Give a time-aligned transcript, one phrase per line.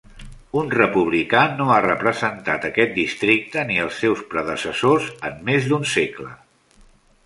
[0.61, 6.37] Un republicà no ha representat aquest districte ni els seus predecessors en més d'un segle.